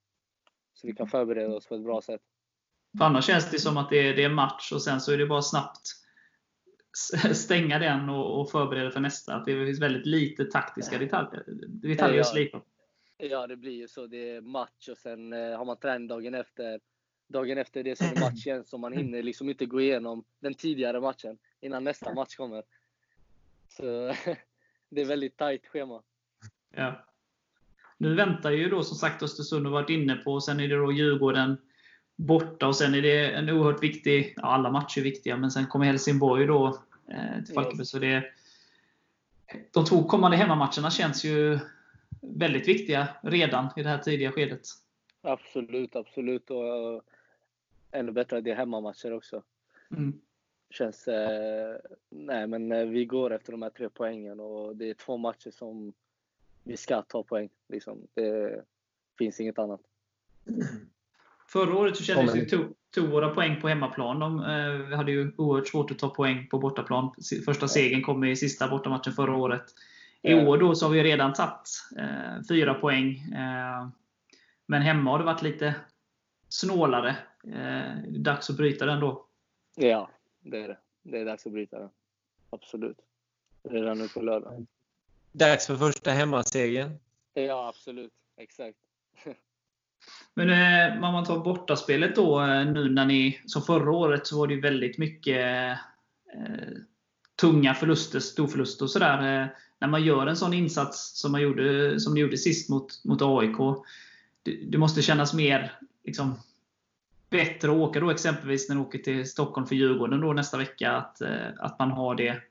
[0.74, 2.20] så vi kan förbereda oss på ett bra sätt.
[2.98, 5.18] För annars känns det som att det är, det är match och sen så är
[5.18, 5.80] det bara snabbt
[7.34, 9.34] stänga den och, och förbereda för nästa.
[9.34, 12.60] Att det finns väldigt lite taktiska detaljer, detaljer ja, att slipa
[13.22, 14.06] Ja, det blir ju så.
[14.06, 16.80] Det är match och sen eh, har man träning dagen efter.
[17.26, 21.00] Dagen efter det som är matchen, så man hinner liksom inte gå igenom den tidigare
[21.00, 22.62] matchen innan nästa match kommer.
[23.68, 23.82] Så
[24.88, 26.02] det är väldigt tajt schema.
[26.74, 27.09] Ja.
[28.00, 30.76] Nu väntar ju då som sagt Östersund har varit inne på, och sen är det
[30.76, 31.56] då Djurgården
[32.16, 35.66] borta och sen är det en oerhört viktig, ja, alla matcher är viktiga, men sen
[35.66, 36.66] kommer Helsingborg då
[37.08, 37.86] eh, till Falkenberg.
[37.86, 38.24] Så det,
[39.72, 41.58] de två kommande hemmamatcherna känns ju
[42.20, 44.66] väldigt viktiga redan i det här tidiga skedet.
[45.22, 46.50] Absolut, absolut.
[46.50, 47.02] Och uh,
[47.90, 49.42] ännu bättre att det är hemmamatcher också.
[49.90, 50.20] Mm.
[50.70, 51.76] Känns, eh,
[52.10, 55.50] nej men eh, vi går efter de här tre poängen och det är två matcher
[55.50, 55.92] som
[56.64, 57.48] vi ska ta poäng.
[57.68, 58.06] Liksom.
[58.14, 58.64] Det
[59.18, 59.80] finns inget annat.
[61.48, 64.18] Förra året så kändes det tog, tog våra poäng på hemmaplan.
[64.18, 67.14] De eh, hade ju oerhört svårt att ta poäng på bortaplan.
[67.44, 69.64] Första segern kom i sista bortamatchen förra året.
[70.22, 71.68] I år då så har vi redan tagit
[71.98, 73.10] eh, fyra poäng.
[73.16, 73.88] Eh,
[74.66, 75.74] men hemma har det varit lite
[76.48, 77.16] snålare.
[77.44, 79.26] Eh, dags att bryta den då.
[79.76, 80.78] Ja, det är det.
[81.02, 81.90] Det är dags att bryta den.
[82.50, 82.98] Absolut.
[83.62, 84.66] Redan nu på lördag.
[85.32, 86.98] Dags för första hemmasegern.
[87.34, 88.12] Ja, absolut.
[88.36, 88.78] Exakt.
[90.34, 94.38] Men eh, om man tar bortaspelet då, eh, nu när ni, som förra året, så
[94.38, 95.70] var det väldigt mycket
[96.34, 96.68] eh,
[97.40, 99.42] tunga förluster, storförluster och sådär.
[99.42, 103.04] Eh, när man gör en sån insats som man gjorde, som ni gjorde sist mot,
[103.04, 103.56] mot AIK,
[104.42, 105.72] det, det måste kännas mer
[106.04, 106.34] liksom,
[107.30, 110.92] bättre att åka då exempelvis när du åker till Stockholm för Djurgården då nästa vecka,
[110.92, 111.22] att,
[111.58, 112.42] att man har det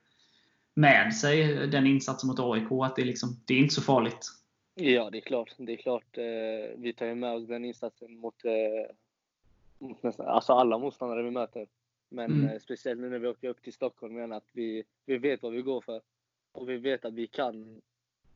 [0.80, 2.72] med sig, den insatsen mot AIK.
[2.72, 4.28] Att det, liksom, det är inte så farligt.
[4.76, 5.54] Ja, det är klart.
[5.58, 6.18] Det är klart.
[6.18, 8.96] Eh, vi tar ju med oss den insatsen mot, eh,
[9.80, 11.68] mot nästan, alltså alla motståndare vi möter.
[12.10, 12.50] Men mm.
[12.50, 15.52] eh, speciellt nu när vi åker upp till Stockholm, menar att vi, vi vet vad
[15.52, 16.02] vi går för.
[16.52, 17.82] Och vi vet att vi kan,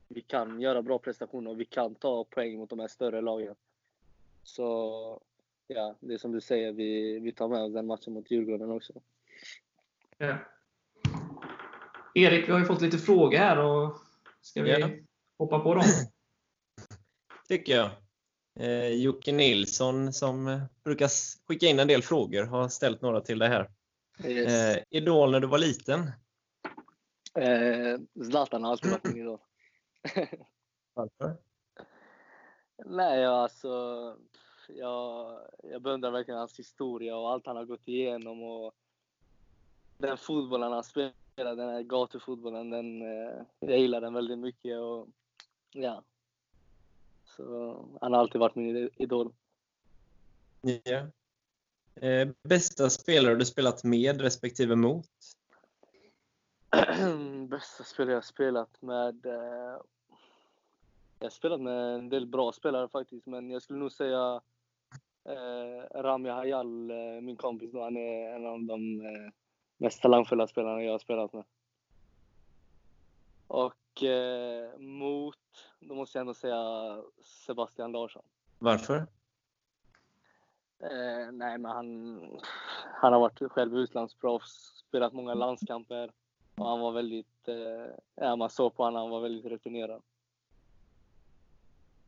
[0.08, 3.56] vi kan göra bra prestationer och vi kan ta poäng mot de här större lagen.
[4.44, 5.22] Så
[5.68, 8.72] ja, det är som du säger, vi, vi tar med oss den matchen mot Djurgården
[8.72, 8.94] också.
[10.18, 10.38] Ja.
[12.16, 13.58] Erik, vi har ju fått lite frågor här.
[13.58, 13.96] Och
[14.42, 14.90] ska vi ja.
[15.38, 15.84] hoppa på dem?
[17.48, 17.90] tycker jag.
[18.60, 21.10] Eh, Jocke Nilsson som eh, brukar
[21.48, 23.70] skicka in en del frågor har ställt några till dig här.
[24.26, 24.76] Yes.
[24.78, 26.12] Eh, idol när du var liten?
[27.40, 29.40] Eh, Zlatan har alltid varit min idol.
[30.94, 31.38] Varför?
[32.86, 33.70] Nej, alltså
[34.68, 38.74] jag, jag beundrar verkligen hans historia och allt han har gått igenom och
[39.98, 44.80] den fotbollen han spelar, den här gatufotbollen, den, eh, jag gillar den väldigt mycket.
[44.80, 45.08] Och,
[45.72, 46.04] ja,
[47.26, 49.34] så han har alltid varit min idol.
[50.62, 51.08] Ja.
[51.96, 55.06] Eh, bästa spelare du spelat med respektive mot?
[57.50, 59.26] bästa spelare jag spelat med?
[59.26, 59.82] Eh,
[61.20, 64.42] jag har spelat med en del bra spelare faktiskt, men jag skulle nog säga
[65.26, 67.72] eh, Rami Hayal, eh, min kompis.
[67.72, 69.32] Då, han är en av de eh,
[69.78, 71.44] mest talangfulla spelarna jag har spelat med.
[73.48, 75.38] Och eh, mot
[75.80, 77.02] då måste jag ändå säga
[77.46, 78.24] Sebastian Larsson.
[78.60, 78.98] Varför?
[80.80, 82.20] Eh, nej, men han,
[82.94, 86.12] han har varit själv utlandsproffs, spelat många landskamper.
[86.56, 90.02] Och han var väldigt, eh, ja, man såg på honom, han var väldigt rutinerad.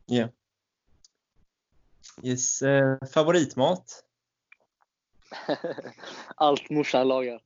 [0.05, 0.15] Ja.
[0.15, 0.29] Yeah.
[2.23, 4.03] Yes, eh, favoritmat?
[6.35, 7.41] Allt morsan lagar.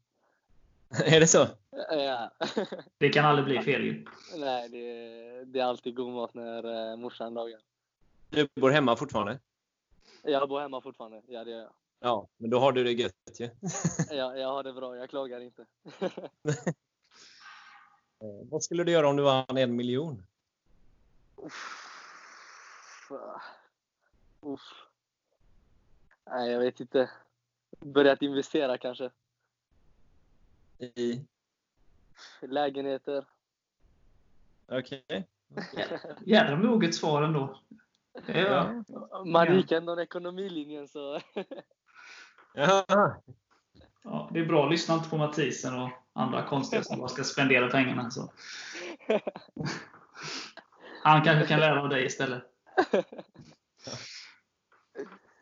[1.06, 1.48] är det så?
[1.90, 2.32] Ja.
[2.98, 4.06] det kan aldrig bli fel ju.
[4.38, 7.60] Nej, det, det är alltid god mat när eh, morsan lagar.
[8.30, 9.40] Du bor hemma fortfarande?
[10.24, 11.72] Jag bor hemma fortfarande, ja det gör jag.
[12.00, 13.50] Ja, men då har du det gött ju.
[14.10, 14.98] ja, jag har det bra.
[14.98, 15.66] Jag klagar inte.
[18.22, 20.24] Eh, vad skulle du göra om du vann en miljon?
[21.36, 21.86] Uff.
[24.42, 24.62] Uff.
[26.26, 27.10] Nej, jag vet inte.
[27.80, 29.12] Börjat investera kanske.
[30.80, 31.26] I?
[32.42, 33.26] Lägenheter.
[34.68, 35.04] Okej.
[35.08, 35.24] Okay.
[36.26, 37.60] Jädra moget svar ändå.
[38.28, 38.84] Ja.
[39.26, 41.20] Man gick ändå ekonomilinjen så...
[42.54, 42.86] ja.
[44.04, 44.70] ja, det är bra.
[44.70, 48.12] Lyssna inte på Mathisen och andra konstiga som bara ska spendera pengarna.
[48.12, 48.32] Så.
[51.04, 52.44] Han kanske kan lära av dig istället.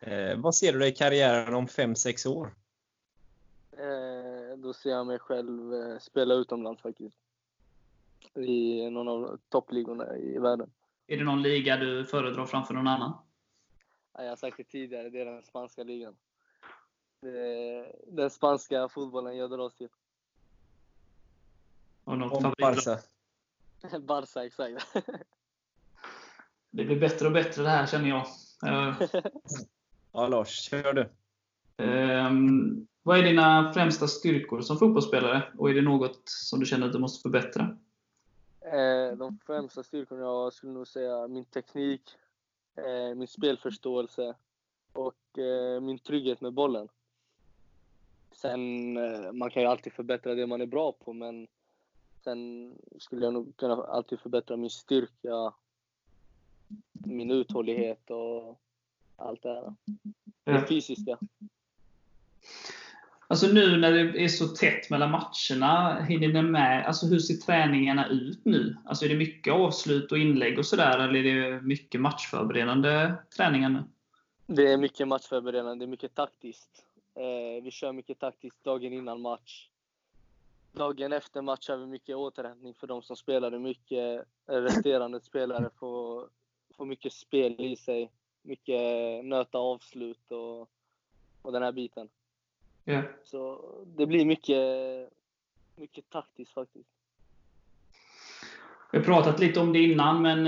[0.00, 2.54] Eh, vad ser du dig i karriären om 5-6 år?
[3.72, 7.16] Eh, då ser jag mig själv eh, spela utomlands faktiskt.
[8.34, 10.70] I någon av toppligorna i världen.
[11.06, 13.12] Är det någon liga du föredrar framför någon annan?
[14.12, 16.16] Ja, jag har sagt det tidigare, det är den spanska ligan.
[18.06, 19.88] den spanska fotbollen jag dras till.
[22.04, 22.98] Och något Om Barca?
[24.00, 24.94] Barca, exakt.
[26.70, 28.26] det blir bättre och bättre det här känner jag.
[30.12, 31.10] ja, Lars, kör du.
[31.84, 35.42] Um, vad är dina främsta styrkor som fotbollsspelare?
[35.58, 37.76] Och är det något som du känner att du måste förbättra?
[38.60, 42.02] Eh, de främsta styrkorna jag skulle nog säga min teknik,
[42.76, 44.34] eh, min spelförståelse
[44.92, 46.88] och eh, min trygghet med bollen.
[48.32, 48.92] Sen,
[49.38, 51.46] man kan ju alltid förbättra det man är bra på, men
[52.24, 55.54] sen skulle jag nog kunna alltid förbättra min styrka,
[56.92, 58.60] min uthållighet och
[59.16, 59.74] allt det här.
[60.44, 61.18] Det fysiska.
[63.30, 66.86] Alltså nu när det är så tätt mellan matcherna, hinner ni med?
[66.86, 68.76] Alltså hur ser träningarna ut nu?
[68.84, 73.68] Alltså är det mycket avslut och inlägg och sådär, eller är det mycket matchförberedande träningar
[73.68, 73.84] nu?
[74.46, 76.84] Det är mycket matchförberedande, det är mycket taktiskt.
[77.14, 79.68] Eh, vi kör mycket taktiskt dagen innan match.
[80.72, 84.24] Dagen efter match har vi mycket återhämtning för de som spelade mycket.
[84.46, 86.28] Resterande spelare får,
[86.76, 88.10] får mycket spel i sig.
[88.42, 90.60] Mycket nöta avslut och,
[91.42, 92.08] och den här biten.
[92.88, 93.04] Yeah.
[93.24, 94.58] Så det blir mycket,
[95.76, 96.88] mycket taktiskt faktiskt.
[98.92, 100.46] Vi har pratat lite om det innan, men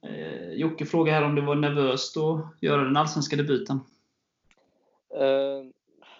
[0.00, 3.80] eh, Jocke frågade här om det var nervöst att göra den allsvenska debuten?
[5.14, 5.64] Eh,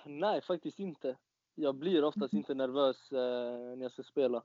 [0.06, 1.16] nej, faktiskt inte.
[1.54, 4.42] Jag blir oftast inte nervös eh, när jag ska spela.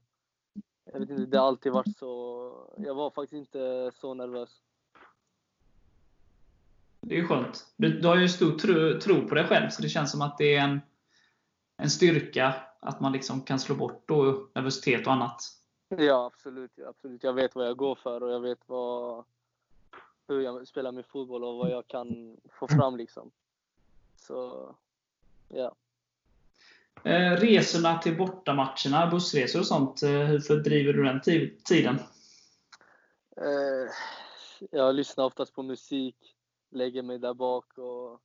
[0.94, 2.52] Jag vet inte, det har alltid varit så.
[2.78, 4.62] Jag var faktiskt inte så nervös.
[7.02, 7.68] Det är ju skönt.
[7.78, 10.38] Du, du har ju stor tro, tro, på dig själv, så det känns som att
[10.38, 10.82] det är en,
[11.78, 15.42] en styrka att man liksom kan slå bort då nervositet och annat.
[15.98, 16.72] Ja, absolut.
[16.76, 17.24] Ja, absolut.
[17.24, 19.24] Jag vet vad jag går för och jag vet vad,
[20.28, 22.98] hur jag spelar min fotboll och vad jag kan få fram.
[22.98, 23.32] Liksom.
[24.16, 24.70] Så,
[25.48, 25.76] ja.
[27.04, 31.22] Eh, resorna till bortamatcherna, bussresor och sånt, eh, hur fördriver du den
[31.64, 32.00] tiden?
[33.38, 33.92] Eh,
[34.72, 36.36] jag lyssnar oftast på musik,
[36.70, 38.22] lägger mig där bak och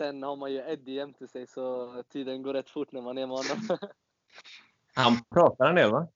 [0.00, 3.26] sen har man ju Eddie jämte sig så tiden går rätt fort när man är
[3.26, 3.78] med honom.
[4.94, 6.08] Han pratar en del va?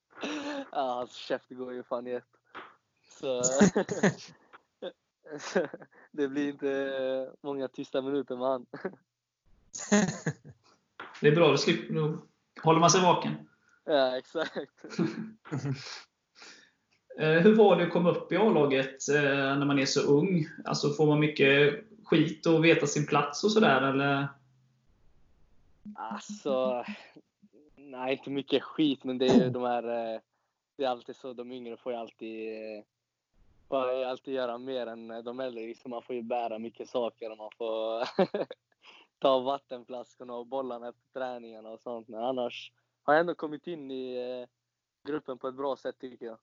[0.73, 2.25] Ja, hans käft går ju fan i ett.
[3.21, 3.43] Så
[6.13, 8.67] det blir inte många tysta minuter med han.
[11.21, 12.23] Det är bra, då, slipper, då
[12.63, 13.49] håller man sig vaken.
[13.85, 14.85] Ja, exakt.
[17.19, 19.23] Eh, hur var det att komma upp i A-laget eh,
[19.59, 20.47] när man är så ung?
[20.65, 24.29] Alltså Får man mycket skit och veta sin plats och sådär, eller?
[25.95, 26.85] Alltså,
[27.77, 30.15] nej inte mycket skit, men det är ju de här...
[30.15, 30.21] Eh,
[30.77, 32.85] det är alltid så, de yngre får ju alltid,
[33.69, 35.67] får ju alltid göra mer än de äldre.
[35.67, 38.09] Liksom man får ju bära mycket saker och man får
[39.19, 42.09] ta vattenflaskorna och bollarna efter träningarna och sånt.
[42.09, 44.47] Men annars har jag ändå kommit in i
[45.05, 46.39] gruppen på ett bra sätt tycker jag.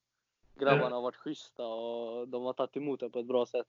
[0.56, 3.68] Grabbarna har varit schyssta och de har tagit emot det på ett bra sätt.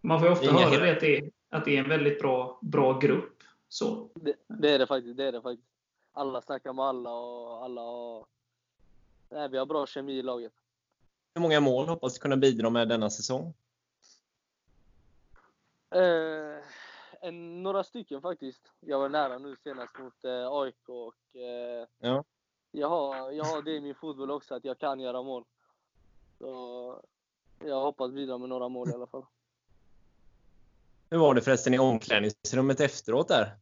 [0.00, 2.58] Man får ofta Inga höra det att, det är, att det är en väldigt bra,
[2.62, 3.42] bra grupp.
[3.68, 4.10] Så.
[4.14, 5.16] Det, det, är det faktiskt.
[5.16, 5.68] Det är det faktiskt.
[6.12, 8.26] Alla snackar med alla och alla har...
[9.30, 10.52] Nej, vi har bra kemi i laget.
[11.34, 13.54] Hur många mål hoppas du kunna bidra med denna säsong?
[15.90, 16.64] Eh,
[17.20, 18.72] en, några stycken faktiskt.
[18.80, 22.24] Jag var nära nu senast mot eh, AIK och eh, ja.
[22.70, 25.44] jag, har, jag har det i min fotboll också, att jag kan göra mål.
[26.38, 27.02] Så
[27.64, 29.24] jag hoppas bidra med några mål i alla fall.
[31.16, 33.56] Hur var det förresten i omklädningsrummet efteråt där?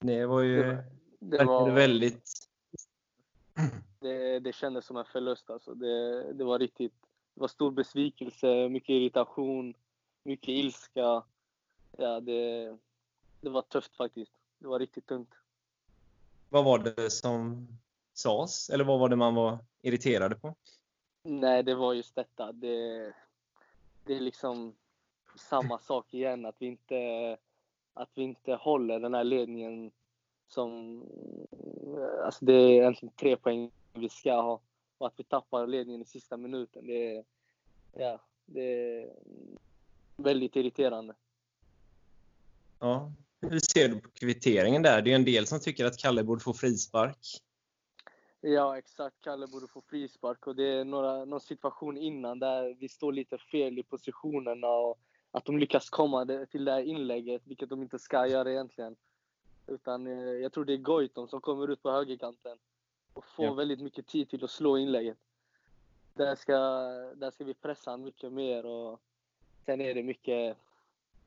[0.00, 0.84] Det var ju det,
[1.18, 2.48] det var, väldigt...
[4.00, 5.74] Det, det kändes som en förlust alltså.
[5.74, 6.94] Det, det var riktigt...
[7.34, 9.74] Det var stor besvikelse, mycket irritation,
[10.22, 11.22] mycket ilska.
[11.96, 12.76] Ja, det,
[13.40, 14.32] det var tufft faktiskt.
[14.58, 15.34] Det var riktigt tungt.
[16.48, 17.68] Vad var det som
[18.14, 18.70] sades?
[18.70, 20.54] Eller vad var det man var irriterad på?
[21.22, 22.52] Nej, det var just detta.
[22.52, 23.12] Det,
[24.04, 24.74] det är liksom
[25.36, 26.46] samma sak igen.
[26.46, 27.36] Att vi inte,
[27.94, 29.90] att vi inte håller den här ledningen
[30.48, 31.02] som...
[32.24, 34.60] Alltså det är egentligen tre poäng vi ska ha.
[34.98, 36.86] Och att vi tappar ledningen i sista minuten.
[36.86, 37.24] Det är,
[37.92, 39.12] ja, det är
[40.16, 41.14] väldigt irriterande.
[42.78, 43.12] Ja.
[43.40, 45.02] Hur ser du på kvitteringen där?
[45.02, 47.18] Det är en del som tycker att Kalle borde få frispark.
[48.40, 49.16] Ja, exakt.
[49.20, 50.46] Kalle borde få frispark.
[50.46, 54.98] Och det är några, någon situation innan där vi står lite fel i positionerna och
[55.30, 58.96] att de lyckas komma till det här inlägget, vilket de inte ska göra egentligen.
[59.66, 62.58] Utan eh, jag tror det är Goitom som kommer ut på högerkanten
[63.12, 63.54] och får ja.
[63.54, 65.18] väldigt mycket tid till att slå inlägget.
[66.14, 66.58] Där ska,
[67.14, 69.00] där ska vi pressa mycket mer och
[69.64, 70.56] sen är det mycket,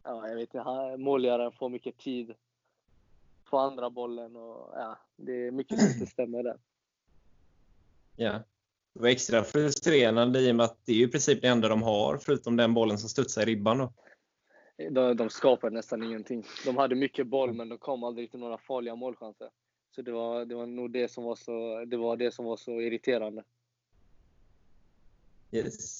[0.03, 2.35] ja, jag vet inte, målgöraren får mycket tid
[3.49, 6.59] på andra bollen och ja, det är mycket som inte stämmer där.
[8.15, 8.39] Ja.
[8.93, 11.83] Det var extra frustrerande i och med att det är i princip det enda de
[11.83, 13.77] har, förutom den bollen som studsar i ribban.
[13.77, 13.93] Då.
[14.91, 16.45] De, de skapade nästan ingenting.
[16.65, 19.49] De hade mycket boll, men de kom aldrig till några farliga målchanser.
[19.95, 22.57] Så det var, det var nog det som var så, det var det som var
[22.57, 23.43] så irriterande.
[25.51, 25.99] Yes.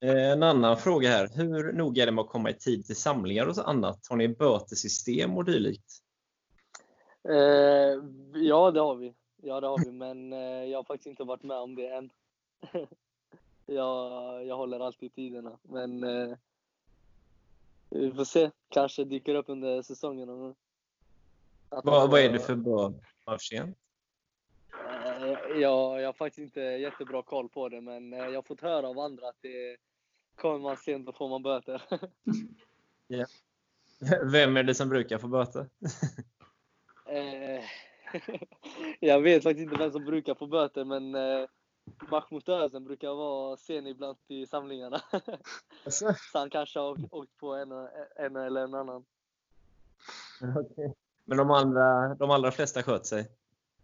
[0.00, 1.28] Eh, en annan fråga här.
[1.34, 4.06] Hur noga är det med att komma i tid till samlingar och annat?
[4.08, 5.92] Har ni bötesystem och dylikt?
[7.28, 8.02] Eh,
[8.34, 9.14] ja, det har vi.
[9.46, 12.10] Ja, det har vi, men eh, jag har faktiskt inte varit med om det än.
[13.66, 16.36] jag, jag håller alltid tiderna, men eh,
[17.90, 18.50] vi får se.
[18.68, 20.54] Kanske dyker upp under säsongen.
[21.68, 22.92] Vad, vad är det för bra
[23.26, 23.74] matchscen?
[24.88, 28.88] Eh, jag, jag har faktiskt inte jättebra koll på det, men jag har fått höra
[28.88, 29.76] av andra att det
[30.34, 31.82] kommer man sent då får man böter.
[33.08, 33.28] yeah.
[34.32, 35.68] Vem är det som brukar få böter?
[39.00, 41.48] jag vet faktiskt inte vem som brukar få böter, men eh,
[42.10, 45.00] Mahmoud Özden brukar vara sen ibland i samlingarna.
[45.86, 47.72] så han kanske har åkt på en,
[48.16, 49.04] en eller en annan.
[50.40, 50.92] Okay.
[51.24, 53.28] Men de, andra, de allra flesta sköter sig?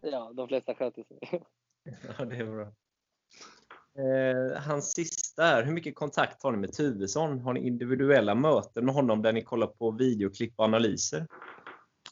[0.00, 1.18] Ja, de flesta sköter sig.
[2.18, 2.72] ja, det är bra.
[3.94, 7.40] Eh, hans sista är, hur mycket kontakt har ni med Tuvesson?
[7.40, 11.26] Har ni individuella möten med honom där ni kollar på videoklipp och analyser?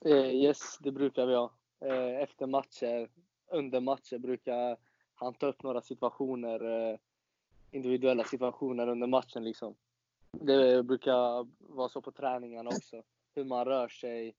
[0.04, 1.52] Eh, yes, det brukar vi ha.
[1.80, 3.08] Eh, efter matcher,
[3.50, 4.76] under matcher brukar
[5.14, 6.98] han ta upp några situationer, eh,
[7.70, 9.74] individuella situationer under matchen liksom.
[10.32, 13.02] Det brukar vara så på träningarna också.
[13.34, 14.34] Hur man rör sig,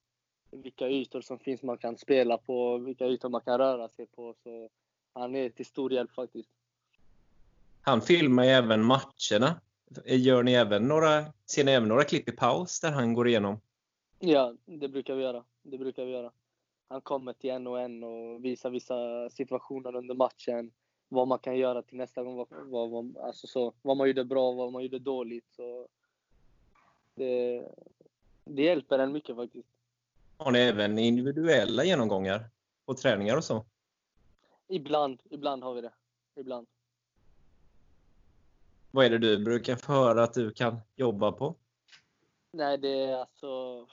[0.51, 4.35] vilka ytor som finns man kan spela på, vilka ytor man kan röra sig på.
[4.43, 4.69] Så
[5.13, 6.49] han är till stor hjälp faktiskt.
[7.81, 9.61] Han filmar ju även matcherna.
[10.05, 13.59] Gör ni även några, ser ni även några klipp i paus där han går igenom?
[14.19, 15.43] Ja, det brukar vi göra.
[15.63, 16.31] Det brukar vi göra
[16.91, 20.71] han kommer till en och en och visar vissa situationer under matchen.
[21.09, 22.45] Vad man kan göra till nästa gång.
[22.49, 25.45] Vad, vad, alltså så, vad man gjorde bra, vad man gjorde dåligt.
[25.51, 25.87] Så
[27.15, 27.63] det,
[28.45, 29.67] det hjälper en mycket faktiskt.
[30.37, 32.49] Har ni även individuella genomgångar
[32.85, 33.65] på träningar och så?
[34.67, 35.93] Ibland, ibland har vi det.
[36.35, 36.67] Ibland.
[38.91, 41.55] Vad är det du brukar få höra att du kan jobba på?
[42.51, 43.87] Nej, det är alltså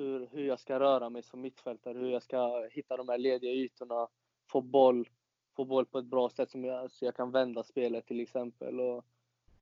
[0.00, 3.52] hur, hur jag ska röra mig som mittfältare, hur jag ska hitta de här lediga
[3.52, 4.08] ytorna,
[4.50, 5.08] få boll,
[5.56, 8.80] få boll på ett bra sätt som jag, så jag kan vända spelet till exempel.
[8.80, 9.04] Och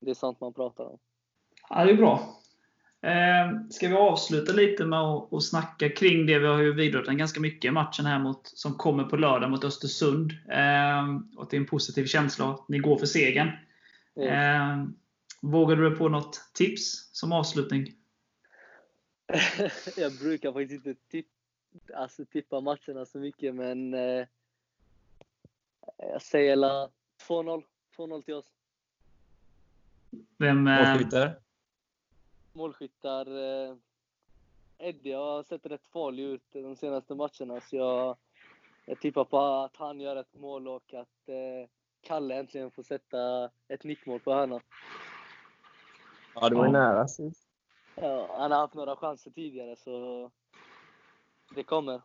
[0.01, 0.98] det är sånt man pratar om.
[1.68, 2.20] Ja, det är bra.
[3.03, 6.38] Eh, ska vi avsluta lite med att, snacka kring det?
[6.38, 10.32] Vi har ju vidrört ganska mycket matchen här mot, som kommer på lördag mot Östersund.
[10.32, 11.05] Eh,
[11.36, 13.49] och det är en positiv känsla att ni går för segern.
[14.20, 14.84] Eh,
[15.43, 17.97] vågar du på något tips som avslutning?
[19.97, 21.31] jag brukar faktiskt inte tippa,
[21.95, 24.26] alltså, tippa matcherna så mycket, men eh,
[25.97, 27.64] jag säger 2-0.
[27.97, 28.53] 2-0 till oss.
[30.37, 30.66] Vem?
[30.66, 30.89] Eh...
[30.89, 31.41] Målskyttar?
[32.53, 33.26] Målskyttar?
[33.26, 33.76] Eh,
[34.79, 38.16] Eddie har sett rätt farlig ut de senaste matcherna, så jag,
[38.87, 41.68] jag tippar på att han gör ett mål och att eh,
[42.01, 44.61] Kalle äntligen får sätta ett nickmål på hörnan.
[46.35, 47.47] Ja, det var ju nära sist.
[48.01, 50.30] Ja, han har haft några chanser tidigare, så
[51.55, 52.03] det kommer.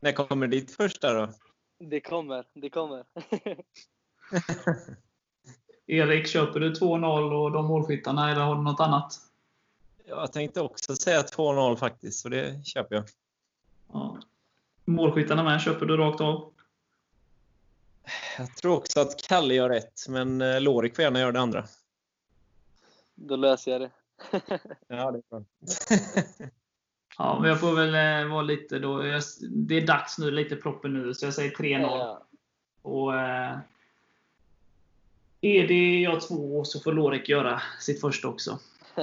[0.00, 1.32] När kommer ditt första då?
[1.78, 3.04] Det kommer, det kommer.
[5.86, 9.20] Erik, köper du 2-0 och de målskyttarna, eller har du något annat?
[10.04, 13.04] Jag tänkte också säga 2-0 faktiskt, så det köper jag.
[13.92, 14.18] Ja.
[14.84, 16.52] Målskyttarna med, köper du rakt av?
[18.38, 21.64] Jag tror också att Kalle gör rätt, men eh, Lorik får gärna göra det andra.
[23.14, 23.90] Då löser jag det.
[24.88, 25.44] Ja, det är bra.
[27.18, 28.98] ja, men jag får väl eh, vara lite då.
[29.50, 31.80] Det är dags nu, lite proppen nu, så jag säger 3-0.
[31.80, 32.26] Ja.
[32.82, 33.58] Och, eh,
[35.40, 38.58] Edi gör två, så får Lorek göra sitt första också.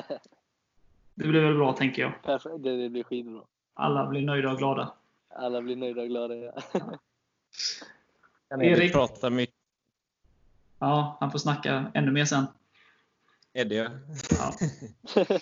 [1.16, 2.24] Det blir väl bra, tänker jag.
[2.24, 2.64] Perfekt.
[2.64, 3.42] Det, det blir skitbra.
[3.74, 4.94] Alla blir nöjda och glada.
[5.30, 6.36] Alla blir nöjda och glada.
[6.36, 6.52] Ja.
[8.50, 8.94] Kan Erik Erik?
[8.94, 9.56] prata mycket?
[10.80, 12.46] Ja, han får snacka ännu mer sen.
[13.58, 13.90] Eddie, ja.
[14.30, 14.54] Ja.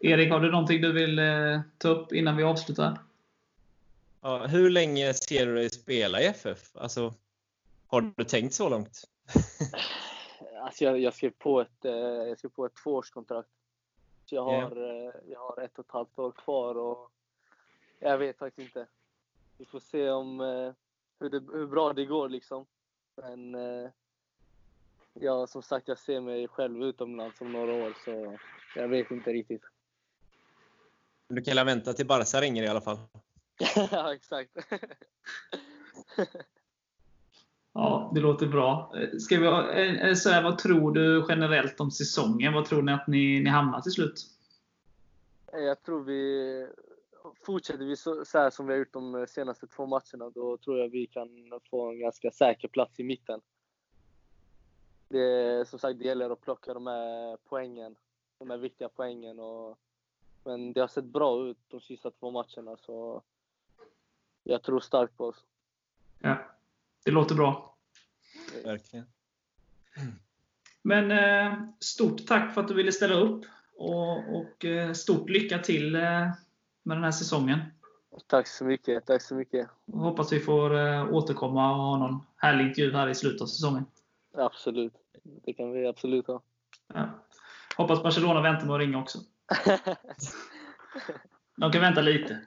[0.00, 2.98] Erik, har du någonting du vill eh, ta upp innan vi avslutar?
[4.20, 6.76] Ja, hur länge ser du dig spela i FF?
[6.76, 7.14] Alltså,
[7.86, 9.04] har du tänkt så långt?
[10.60, 13.48] Alltså jag, jag skrev på ett, eh, jag skrev på ett tvåårskontrakt.
[14.26, 14.60] Så jag Ja.
[14.68, 14.76] har,
[15.06, 17.10] eh, jag har ett och ett halvt år kvar och
[17.98, 18.86] jag vet faktiskt inte.
[19.58, 20.72] Vi får se om eh,
[21.20, 22.66] hur, det, hur bra det går liksom.
[23.16, 23.54] Men
[25.14, 28.38] eh, ja, som sagt, jag ser mig själv utomlands om några år så
[28.76, 29.62] jag vet inte riktigt.
[31.28, 32.98] Du kan väl vänta till Barca ringer i alla fall.
[33.90, 34.50] ja, exakt.
[37.74, 38.92] Ja, det låter bra.
[38.96, 42.52] Eh, Ska vi, eh, eh, så här, vad tror du generellt om säsongen?
[42.52, 44.26] Vad tror ni att ni, ni hamnar till slut?
[45.52, 46.66] Jag tror vi
[47.46, 50.78] fortsätter vi så, så här som vi har gjort de senaste två matcherna, då tror
[50.78, 51.28] jag vi kan
[51.70, 53.40] få en ganska säker plats i mitten.
[55.14, 57.96] Det, som sagt, det gäller att plocka de här poängen,
[58.38, 59.40] de här viktiga poängen.
[59.40, 59.78] Och,
[60.44, 63.22] men det har sett bra ut de sista två matcherna, så
[64.42, 65.44] jag tror starkt på oss.
[66.18, 66.38] Ja,
[67.04, 67.76] det låter bra.
[68.64, 69.06] Verkligen.
[70.82, 73.44] Men eh, stort tack för att du ville ställa upp.
[73.76, 76.00] Och, och eh, stort lycka till eh,
[76.82, 77.60] med den här säsongen.
[78.26, 79.68] Tack så mycket, tack så mycket.
[79.86, 80.70] Och hoppas vi får
[81.14, 83.84] återkomma och ha någon härlig intervju här i slutet av säsongen.
[84.32, 85.03] Absolut.
[85.22, 86.42] Det kan vi absolut ha.
[86.94, 87.08] Ja.
[87.76, 89.18] Hoppas Barcelona väntar med att ringa också.
[91.56, 92.40] De kan vänta lite.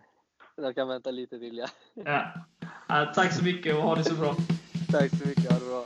[0.55, 1.57] Jag kan vänta lite till.
[1.93, 2.33] Ja.
[2.87, 4.35] Ja, tack så mycket och ha det så bra.
[4.91, 5.85] Tack så mycket, ha det bra.